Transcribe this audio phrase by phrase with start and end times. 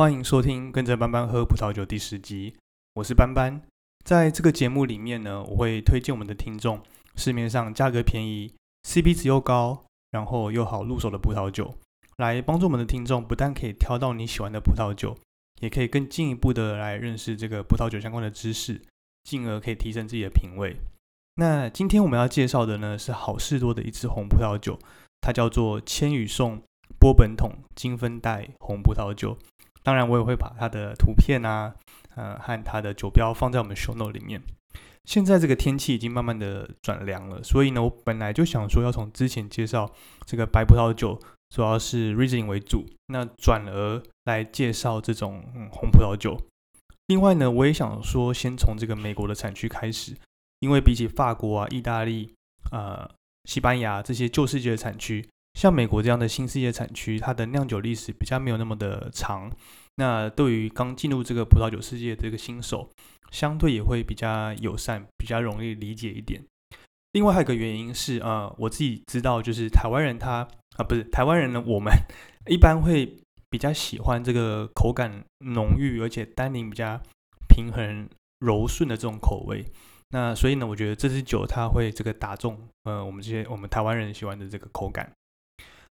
[0.00, 2.56] 欢迎收听《跟着班班喝葡萄酒》第十集，
[2.94, 3.60] 我是班班。
[4.02, 6.80] 在这个节目里面呢，我会推荐我们的听众
[7.16, 8.50] 市面上价格便宜、
[8.88, 11.74] CP 值又高，然后又好入手的葡萄酒，
[12.16, 15.14] 来帮助我们的听众不但可以挑到你喜欢的葡萄酒，
[15.60, 18.80] 也可以更进一步的来认识这个葡萄酒相关的知识，
[19.24, 20.78] 进而可以提升自己的品味。
[21.34, 24.78] 那今天我们要介绍的呢，是好事多的一支红葡萄酒，
[25.20, 26.62] 它叫做千羽颂
[26.98, 29.36] 波本桶金分带红葡萄酒。
[29.82, 31.74] 当然，我也会把它的图片啊，
[32.14, 34.40] 呃，和它的酒标放在我们 show note 里面。
[35.06, 39.90] 现在这个天气已经慢慢的转凉了，所以呢，我本来就想说要从之前介绍
[40.26, 46.38] 这个白葡萄酒，主要是 resin 为主，那转而来介绍这种红葡萄酒。
[47.06, 50.14] 另外呢，我也想说先从这个美国的产区开始，
[50.60, 52.34] 因为比起法国啊、意大利、
[52.70, 53.10] 呃、
[53.46, 55.26] 西班牙这些旧世界的产区。
[55.54, 59.50] 像美国这样的新世界产区，它的酿酒历史比较没有那么的长。
[59.96, 62.88] 那对于刚进入这个葡萄酒世界这个新手，
[63.30, 66.42] 相对也会比较友善，比较容易理解一点。
[67.12, 71.92] 另外还有一个原因是，呃，我自己知道，就是台湾人他啊，不是台湾人呢，我们
[72.46, 73.18] 一般会
[73.50, 76.98] 比较喜欢这个口感浓郁，而且单宁比较
[77.48, 79.66] 平衡柔顺的这种口味。
[80.10, 85.10] 那所以呢，我觉得这支酒它会这个打中，呃，我们这些我们台湾人喜欢的这个口感。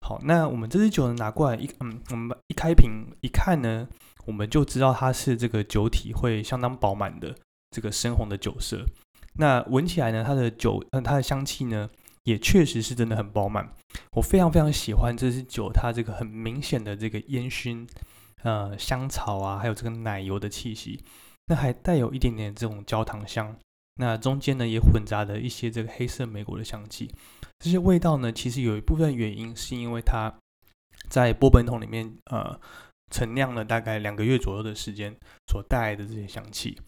[0.00, 3.88] 好，那我们这支酒呢拿过来一嗯，我们一开瓶一看呢，
[4.24, 7.34] 我们就知道它是这个酒体会相当饱满的
[7.70, 8.84] 这个深红的酒色。
[9.38, 11.90] 那闻起来呢，它的酒呃它的香气呢
[12.22, 13.68] 也确实是真的很饱满。
[14.12, 17.86] 我非常非常喜欢这支酒，它这个很明显的这个烟熏，
[18.44, 21.02] 呃香草啊，还有这个奶油的气息，
[21.48, 23.56] 那还带有一点点这种焦糖香。
[23.98, 27.10] 那中间呢也混杂着一些这个黑色莓果的香气。
[27.58, 30.32] 这些味道呢，其实有一部分原因是因为它
[31.08, 32.58] 在波本桶里面呃
[33.10, 35.14] 陈酿了大概两个月左右的时间
[35.46, 36.78] 所带来的这些香气。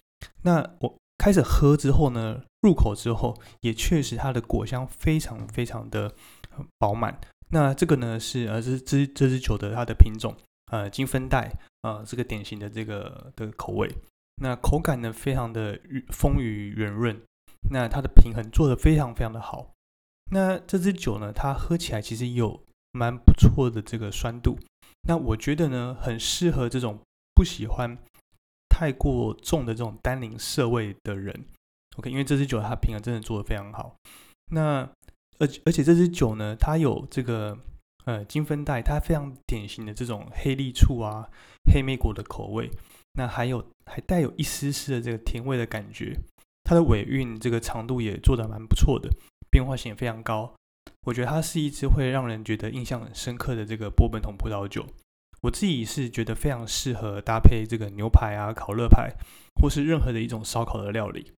[0.43, 6.12] 那我开始喝之后呢，入口之后也确实它的果香非常非常的
[6.78, 7.19] 饱满。
[7.51, 10.37] 那这个呢是呃这支这支酒的它的品种
[10.71, 11.51] 呃金分带
[11.83, 13.91] 呃这个典型的这个的口味。
[14.43, 15.81] 那口感呢非常的
[16.11, 17.21] 丰腴圆润，
[17.71, 19.73] 那它的平衡做的非常非常的好。
[20.31, 22.62] 那这支酒呢，它喝起来其实有
[22.93, 24.59] 蛮不错的这个酸度。
[25.09, 26.99] 那我觉得呢，很适合这种
[27.34, 27.97] 不喜欢
[28.69, 31.44] 太过重的这种单宁涩味的人。
[31.97, 33.97] OK，因为这支酒它平衡真的做的非常好。
[34.53, 34.89] 那
[35.39, 37.59] 而而且这支酒呢，它有这个
[38.05, 41.28] 呃金分带，它非常典型的这种黑栗醋啊、
[41.72, 42.71] 黑莓果的口味。
[43.15, 46.16] 那还有还带有一丝丝的这个甜味的感觉。
[46.65, 49.09] 它的尾韵这个长度也做的蛮不错的。
[49.50, 50.54] 变化性也非常高，
[51.06, 54.86] 我觉得它是一支会让人觉得印象很深刻的这个波本桶葡萄酒。
[55.42, 59.12] 我自己是觉得非常适合搭配这个牛排啊、烤肉排，
[59.62, 61.31] 或是任何的一种烧烤的料理。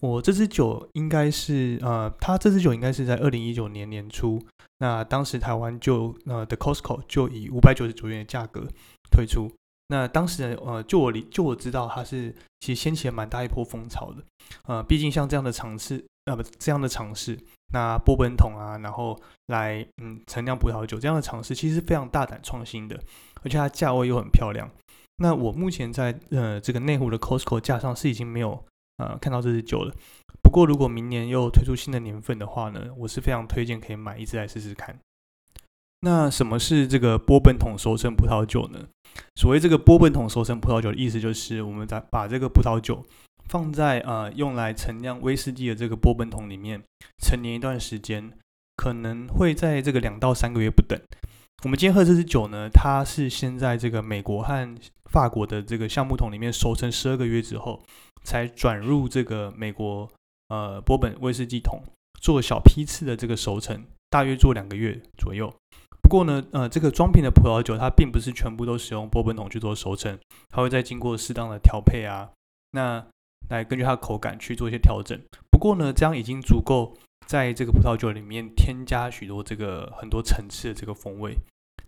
[0.00, 4.42] 我这支酒应该是呃，它这支酒应该是在二零一九年年初，
[4.78, 8.66] 那当时台湾就呃的 Costco 就以五百九十九元的价格
[9.10, 9.52] 推出。
[9.88, 14.24] 那当时呃，就我理就我知道，它是其实掀起了蛮大一波风潮的。
[14.66, 16.02] 呃，毕竟像这样的尝试。
[16.26, 17.38] 呃不，这样的尝试，
[17.72, 23.00] 那波本桶啊，然后来嗯陈酿葡萄酒这样的尝试，其实非常大胆创新的，
[23.42, 24.68] 而且它价位又很漂亮。
[25.18, 28.62] 那我目前在呃这个内湖的 Costco 架上是已经没有
[28.98, 29.94] 呃看到这支酒了。
[30.42, 34.98] 不过如果明年又推出新的年份的话呢，我是非常推荐可以买一支来试试看。
[36.00, 38.86] 那什么是这个波本桶熟成葡萄酒呢？
[39.36, 43.04] 所谓这个波本桶熟成葡萄酒的意思，就是我们在把这个葡萄酒。
[43.48, 46.82] 放在呃用来陈酿威士忌的这个波本桶里面
[47.22, 48.32] 陈年一段时间，
[48.76, 51.00] 可能会在这个两到三个月不等。
[51.64, 54.76] 我们今天喝这支酒呢，它是先在这个美国和
[55.10, 57.82] 法国的这个橡木桶里面熟成十二个月之后，
[58.24, 60.10] 才转入这个美国
[60.48, 61.82] 呃波本威士忌桶
[62.20, 65.52] 做小批次的这个熟成，大约做两个月左右。
[66.02, 70.18] 不过呢，呃，这个装瓶的葡萄酒它并不是全部都使用波本桶去做熟成，
[70.50, 72.30] 它会再经过适当的调配啊，
[72.72, 73.06] 那。
[73.48, 75.18] 来根据它的口感去做一些调整。
[75.50, 76.96] 不过呢，这样已经足够
[77.26, 81.36] 在这个葡萄酒里面添加许多这个很多层次的这个风味。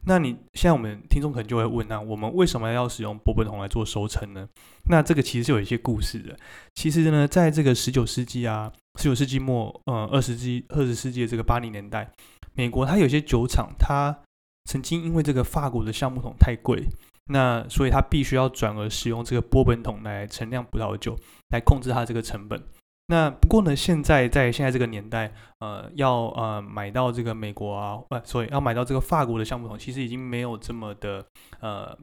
[0.06, 4.48] 那你现在我们听众可能就会问：那我们为什么要使用波本桶来做收成呢？
[4.88, 6.34] 那这个其实是有一些故事的。
[6.74, 12.10] 其实呢，在这个十九世纪啊，十九世纪末，呃，二十纪二十世纪的这个八零年代，
[12.54, 14.16] 美国它有些酒厂，它
[14.64, 16.86] 曾经因为这个法国的橡木桶太贵。
[17.28, 21.16] 那所以它必须要转而使用这个波本桶来陈酿葡萄酒，
[21.50, 22.62] 来控制它这个成本。
[23.10, 31.24] 那不过呢，现在在现在这个年代，呃，要呃买到这个美国啊，呃，所以要买到这个法国的橡木桶，其实已经没有这么的
[31.60, 31.96] 呃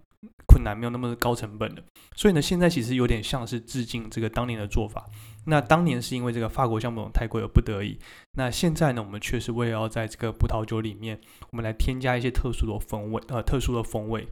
[0.48, 1.82] 困难，没有那么高成本了。
[2.16, 5.06] 所以呢，现在其实有点像是致敬这个当年的做法。
[5.46, 8.00] 那当年是因为这个法国橡木桶太贵而不得已。
[8.34, 11.22] 那现在呢，我们确实为了要在这个葡萄酒里面，
[11.52, 14.28] 我们来添加一些特殊的风味，呃，特殊的风味。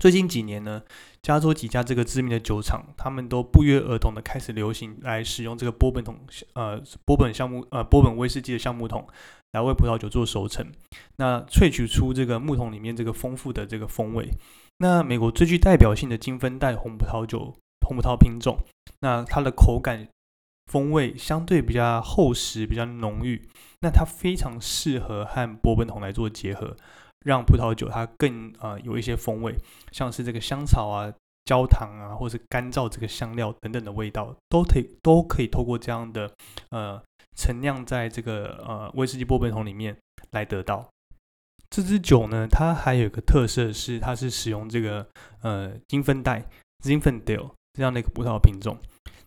[0.00, 0.82] 最近几年呢，
[1.20, 6.18] 加州几家这个知名的酒厂，他们都不约而同的开始流行来使用这个波本桶，
[6.54, 9.06] 呃，波本橡木，呃，波本威士忌的橡木桶
[9.52, 10.66] 来为葡萄酒做熟成，
[11.16, 14.30] 那萃取出这个木桶里面这个丰富的这个风味。
[14.78, 17.54] 那美国最具代表性的金分带红葡萄酒，
[17.86, 18.58] 红葡萄品种，
[19.00, 20.08] 那它的口感。
[20.70, 23.48] 风味相对比较厚实，比较浓郁，
[23.80, 26.76] 那它非常适合和波本桶来做结合，
[27.24, 29.54] 让葡萄酒它更呃有一些风味，
[29.92, 31.12] 像是这个香草啊、
[31.44, 36.30] 焦糖啊，或是干燥这个香料等等的味道，都可以都可以透过这样的
[36.70, 37.02] 呃
[37.36, 39.96] 陈酿在这个呃威士忌波本桶里面
[40.30, 40.88] 来得到。
[41.68, 45.06] 这支酒呢，它还有一个特色是，它是使用这个
[45.42, 46.44] 呃金粉黛
[46.84, 48.78] （Zinfandel） 这样的一个葡萄品种，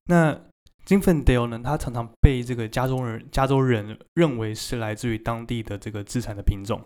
[0.06, 0.39] 那。
[0.86, 6.81] 金粉黛呢，它常常被这个加州人加州人认为是来自于当地的这个自产的品种，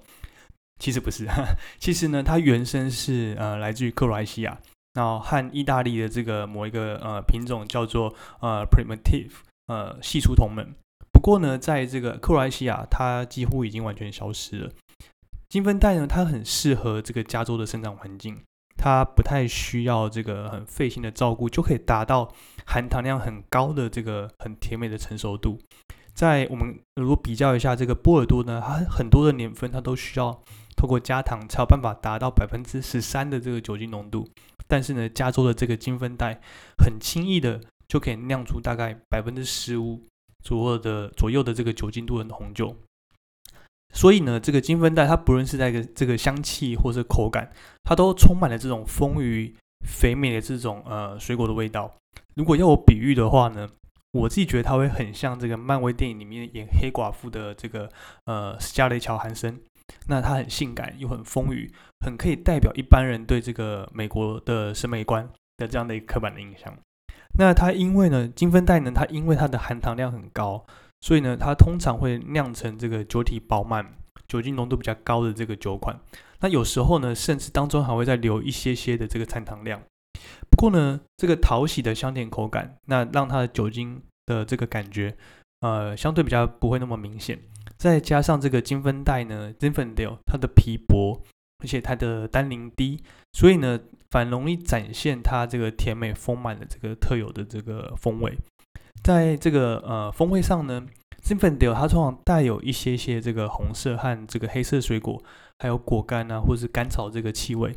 [0.80, 1.28] 其实不是，
[1.80, 4.58] 其实呢，它原生是呃来自于克罗埃西亚，
[4.94, 9.32] 然后和意大利的这个某一个呃品种叫做呃 Primitive
[9.68, 10.76] 呃系出同门。
[11.12, 14.72] 不过呢，在这个克罗埃西亚，它几乎已经完全消失了。
[15.50, 18.38] 金分带呢，它很适合这个加州的生长环境。
[18.80, 22.32] 它不太需要这个很费心的照顾，就可以达到
[22.68, 25.60] 含糖量很高的这个很甜美的成熟度。
[26.14, 30.40] 在我们如果比较一下这个波尔多呢，它很多的年份它都需要
[30.78, 34.30] 透过加糖才有办法达到百分之十三的这个酒精浓度。
[34.68, 36.40] 但是呢，加州的这个金分带
[36.78, 40.02] 很轻易的就可以酿出大概百分之十五
[40.44, 42.76] 左右的左右的这个酒精度的红酒。
[43.94, 47.50] 所以呢，这个金分带它不论是在个这个香气或是口感，
[47.86, 49.54] 它都充满了这种丰腴
[49.88, 51.96] 肥美的这种呃水果的味道。
[52.36, 53.70] 如果要我比喻的话呢，
[54.12, 57.90] 我自己觉得它会很像这个漫威电影里面演黑寡妇的这个
[58.26, 59.58] 呃斯嘉蕾乔韩森。
[60.08, 61.70] 那它很性感又很丰腴，
[62.06, 66.74] 很可以代表一般人对这个美国的审美观的这样的一个刻板的印象。
[67.38, 70.66] 那它因为呢金分带呢，它因为它的含糖量很高。
[71.00, 73.94] 所以呢，它通常会酿成这个酒体饱满、
[74.28, 75.96] 酒精浓度比较高的这个酒款。
[76.40, 79.80] 那有时候呢，甚至当中还会再留一些些的这个残糖量。
[80.50, 85.16] 不过呢，这个讨喜的香甜口感，那让它的酒精的这个感觉，
[85.60, 87.40] 呃，相对比较不会那么明显。
[87.78, 91.22] 再加上这个金分带呢，金粉 l 它的皮薄，
[91.60, 93.00] 而且它的单宁低，
[93.34, 93.80] 所以呢，
[94.10, 98.38] 反容易展现它这个甜美丰满的这个特有的这个风味。
[99.04, 100.84] 在这个呃风味上呢
[101.24, 105.22] ，Zinfandel 它通常带有一些些这个红色和这个黑色水果，
[105.60, 107.76] 还有果干啊，或者是甘草这个气味。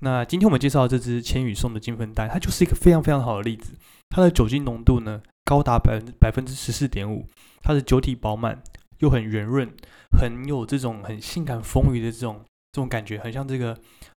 [0.00, 3.74] 那今天我们介绍这支千羽送的金粉带，它就是一个非常非常好的例子。
[4.10, 7.24] 它的酒精浓度呢高达百分百分之十四点五，
[7.62, 8.60] 它的酒体饱满
[8.98, 9.70] 又很圆润，
[10.18, 13.76] 很有这种很性感丰腴的这种这种感觉，很像这个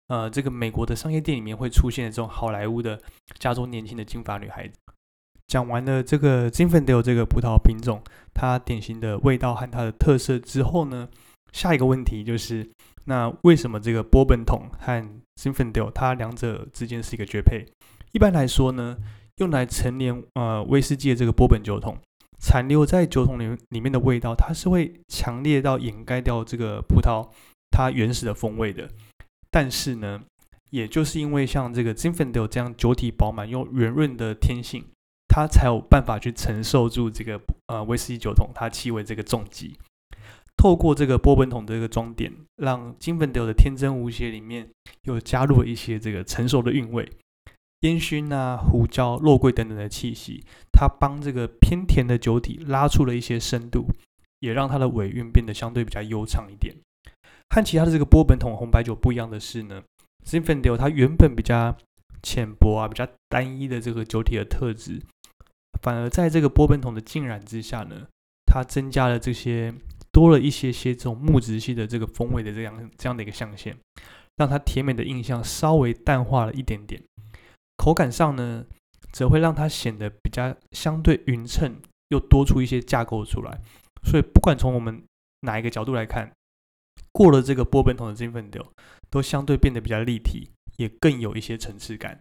[0.08, 3.00] 呃这个美国的商业店里面会出现的这种好莱坞的
[3.38, 4.74] 加州年轻的金发女孩子。
[5.48, 8.02] 讲完了这个 z i n f e n d e l 这个葡萄品种，
[8.34, 11.08] 它典型的味道和它的特色之后呢，
[11.52, 12.68] 下一个问题就是，
[13.04, 15.00] 那为什么这个波本桶和
[15.36, 17.64] z i n f e n d e l 它两者之间是一个绝配？
[18.10, 18.96] 一般来说呢，
[19.36, 21.96] 用来陈年呃威士忌的这个波本酒桶，
[22.38, 27.28] 残留在酒桶里里面的味道，它是会强烈到掩盖掉这个葡萄
[27.70, 28.88] 它原始的风味的。
[29.50, 30.22] 但是呢，
[30.70, 34.84] 也就是因为像这个金粉 l 这样酒体饱满又圆润的天性。
[35.28, 39.76] 它才有办法去承受住这个呃威士忌酒桶它气味这个重击。
[40.56, 44.66] 透过这个波本桶的这个装点，让金粉德的天真无邪里面
[45.02, 47.06] 又加入了一些这个成熟的韵味，
[47.86, 53.86] 烟熏啊、胡椒、肉桂等等的气息，它帮这个偏甜的酒体拉出了一些深度，
[54.40, 56.74] 也让它的尾韵变得相对比较悠长一点。
[57.50, 59.84] 和其他的这个波本桶红白酒不一样的是呢
[60.24, 61.76] ，，Zinfandel 它原本比较
[62.24, 65.00] 浅薄啊、比较单一的这个酒体的特质。
[65.80, 68.08] 反而在这个波本桶的浸染之下呢，
[68.46, 69.72] 它增加了这些
[70.10, 73.76] 多了一些些这种木质系的这个风味的这样这样的一个象限，
[74.36, 77.00] 让它甜美的印象稍微淡化了一点点。
[77.76, 78.64] 口感上呢，
[79.12, 83.60] 则会让它显得比较相对匀称，又多出一些架构出来。
[84.04, 85.02] 所以不管从我们
[85.40, 86.32] 哪一个角度来看，
[87.12, 88.64] 过了这个波本桶的金粉调，
[89.10, 92.18] 都相对变得比较立体，也更有一些层次感。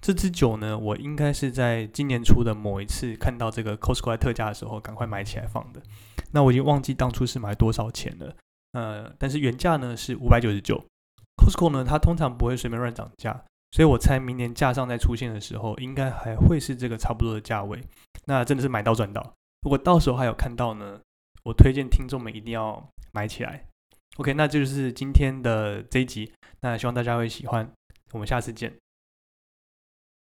[0.00, 5.82] 这支酒呢，我应该是在今年初的某一次看到这个 Costco 特价的时候，赶快买起来放的。
[6.32, 8.36] 那我已经忘记当初是买多少钱了，
[8.72, 10.84] 呃，但是原价呢是五百九十九。
[11.36, 13.44] Costco 呢，它通常不会随便乱涨价，
[13.76, 17.78] 所以我猜明年架上再出现的时候，应该还会是这个差不多的价位。
[18.24, 19.22] 那真的是买到赚到。
[19.60, 20.98] 如果到时候还有看到呢，
[21.44, 23.62] 我推荐听众们一定要买起来。
[24.16, 27.70] OK，那这就是今天的这一集，那希望大家会喜欢。
[28.12, 28.74] 我们下次见。